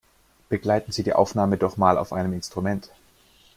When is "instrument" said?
2.33-2.89